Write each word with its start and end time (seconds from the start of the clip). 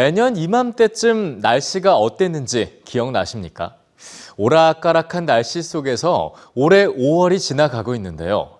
매년 0.00 0.34
이맘때쯤 0.34 1.40
날씨가 1.42 1.94
어땠는지 1.98 2.80
기억나십니까? 2.86 3.74
오락가락한 4.38 5.26
날씨 5.26 5.62
속에서 5.62 6.32
올해 6.54 6.86
5월이 6.86 7.38
지나가고 7.38 7.94
있는데요. 7.96 8.52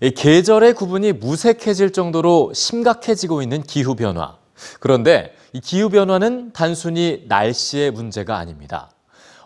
이 0.00 0.10
계절의 0.10 0.74
구분이 0.74 1.12
무색해질 1.12 1.92
정도로 1.92 2.52
심각해지고 2.54 3.40
있는 3.40 3.62
기후변화. 3.62 4.38
그런데 4.80 5.32
이 5.52 5.60
기후변화는 5.60 6.54
단순히 6.54 7.24
날씨의 7.28 7.92
문제가 7.92 8.38
아닙니다. 8.38 8.90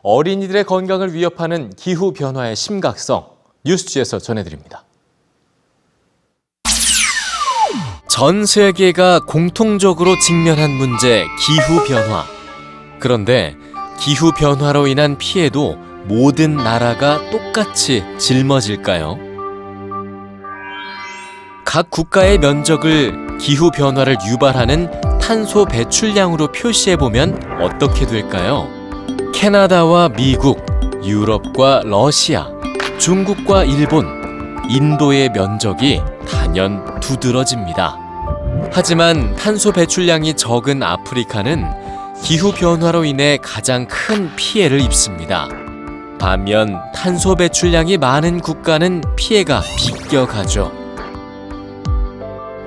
어린이들의 0.00 0.64
건강을 0.64 1.12
위협하는 1.12 1.68
기후변화의 1.76 2.56
심각성, 2.56 3.28
뉴스지에서 3.66 4.18
전해드립니다. 4.18 4.84
전 8.16 8.46
세계가 8.46 9.22
공통적으로 9.26 10.16
직면한 10.20 10.70
문제 10.70 11.26
기후 11.44 11.84
변화. 11.84 12.24
그런데 13.00 13.56
기후 13.98 14.30
변화로 14.30 14.86
인한 14.86 15.18
피해도 15.18 15.76
모든 16.04 16.54
나라가 16.54 17.18
똑같이 17.32 18.04
짊어질까요? 18.18 19.18
각 21.64 21.90
국가의 21.90 22.38
면적을 22.38 23.38
기후 23.38 23.72
변화를 23.72 24.16
유발하는 24.28 24.92
탄소 25.20 25.64
배출량으로 25.64 26.52
표시해 26.52 26.96
보면 26.96 27.58
어떻게 27.60 28.06
될까요? 28.06 28.68
캐나다와 29.34 30.10
미국, 30.10 30.64
유럽과 31.02 31.82
러시아, 31.84 32.46
중국과 32.96 33.64
일본, 33.64 34.06
인도의 34.70 35.30
면적이 35.30 36.00
단연 36.28 37.00
두드러집니다. 37.00 38.03
하지만 38.76 39.36
탄소 39.36 39.70
배출량이 39.70 40.34
적은 40.34 40.82
아프리카는 40.82 41.64
기후 42.24 42.50
변화로 42.50 43.04
인해 43.04 43.38
가장 43.40 43.86
큰 43.86 44.34
피해를 44.34 44.80
입습니다. 44.80 45.48
반면 46.18 46.80
탄소 46.92 47.36
배출량이 47.36 47.98
많은 47.98 48.40
국가는 48.40 49.00
피해가 49.14 49.62
비껴가죠. 49.76 50.72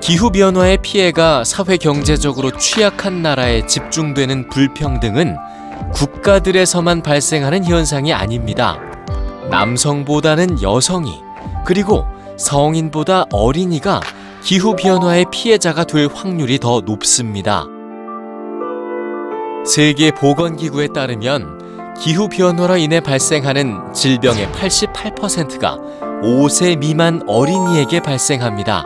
기후 0.00 0.30
변화의 0.30 0.78
피해가 0.78 1.44
사회 1.44 1.76
경제적으로 1.76 2.56
취약한 2.56 3.20
나라에 3.20 3.66
집중되는 3.66 4.48
불평등은 4.48 5.36
국가들에서만 5.92 7.02
발생하는 7.02 7.66
현상이 7.66 8.14
아닙니다. 8.14 8.78
남성보다는 9.50 10.62
여성이 10.62 11.20
그리고 11.66 12.06
성인보다 12.38 13.26
어린이가 13.30 14.00
기후 14.48 14.74
변화의 14.74 15.26
피해자가 15.30 15.84
될 15.84 16.08
확률이 16.10 16.58
더 16.58 16.80
높습니다. 16.80 17.66
세계 19.66 20.10
보건기구에 20.10 20.88
따르면 20.94 21.94
기후 22.00 22.30
변화로 22.30 22.78
인해 22.78 23.00
발생하는 23.00 23.92
질병의 23.92 24.46
88%가 24.46 25.76
5세 26.22 26.78
미만 26.78 27.20
어린이에게 27.26 28.00
발생합니다. 28.00 28.84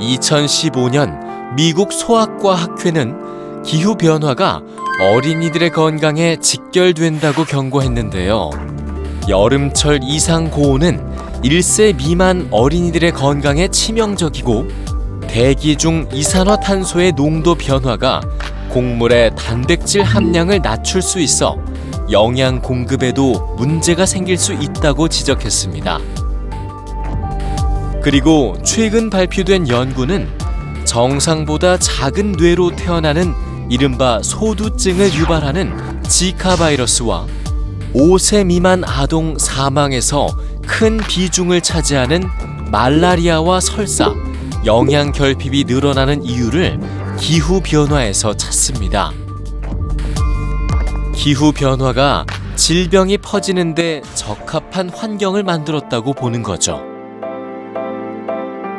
2015년 0.00 1.54
미국 1.54 1.92
소아과 1.92 2.56
학회는 2.56 3.62
기후 3.62 3.94
변화가 3.94 4.62
어린이들의 5.00 5.70
건강에 5.70 6.38
직결된다고 6.40 7.44
경고했는데요. 7.44 8.50
여름철 9.28 10.00
이상 10.02 10.50
고온은 10.50 11.17
1세 11.42 11.96
미만 11.96 12.48
어린이들의 12.50 13.12
건강에 13.12 13.68
치명적이고 13.68 14.66
대기 15.28 15.76
중 15.76 16.08
이산화탄소의 16.12 17.12
농도 17.12 17.54
변화가 17.54 18.20
곡물의 18.70 19.36
단백질 19.36 20.02
함량을 20.02 20.62
낮출 20.62 21.00
수 21.00 21.20
있어 21.20 21.56
영양 22.10 22.60
공급에도 22.60 23.54
문제가 23.56 24.04
생길 24.04 24.36
수 24.36 24.52
있다고 24.52 25.08
지적했습니다. 25.08 25.98
그리고 28.02 28.56
최근 28.64 29.10
발표된 29.10 29.68
연구는 29.68 30.28
정상보다 30.84 31.78
작은 31.78 32.32
뇌로 32.32 32.74
태어나는 32.74 33.34
이른바 33.68 34.20
소두증을 34.22 35.12
유발하는 35.14 36.02
지카 36.08 36.56
바이러스와 36.56 37.26
5세 37.94 38.46
미만 38.46 38.82
아동 38.84 39.36
사망에서 39.38 40.28
큰 40.78 40.96
비중을 40.96 41.60
차지하는 41.60 42.22
말라리아와 42.70 43.58
설사, 43.58 44.14
영양 44.64 45.10
결핍이 45.10 45.64
늘어나는 45.64 46.22
이유를 46.22 46.78
기후 47.18 47.60
변화에서 47.60 48.36
찾습니다. 48.36 49.10
기후 51.16 51.50
변화가 51.50 52.24
질병이 52.54 53.18
퍼지는데 53.18 54.02
적합한 54.14 54.90
환경을 54.90 55.42
만들었다고 55.42 56.12
보는 56.12 56.44
거죠. 56.44 56.80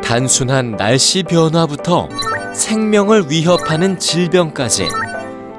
단순한 0.01 0.77
날씨 0.77 1.23
변화부터 1.23 2.07
생명을 2.55 3.29
위협하는 3.29 3.99
질병까지 3.99 4.87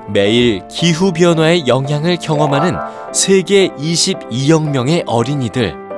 매일 0.09 0.67
기후 0.69 1.12
변화의 1.12 1.67
영향을 1.67 2.17
경험하는 2.17 2.78
세계 3.12 3.69
22억 3.77 4.71
명의 4.71 5.05
어린이들. 5.07 5.90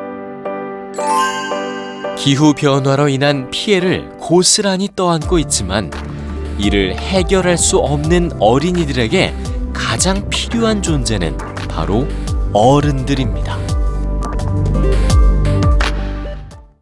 기후 2.23 2.55
변화로 2.55 3.09
인한 3.09 3.51
피해를 3.51 4.09
고스란히 4.21 4.89
떠안고 4.95 5.41
있지만 5.41 5.91
이를 6.57 6.95
해결할 6.97 7.59
수 7.59 7.79
없는 7.79 8.31
어린이들에게 8.39 9.35
가장 9.73 10.31
필요한 10.31 10.83
존재는 10.83 11.37
바로 11.69 12.07
어른들입니다. 12.53 13.59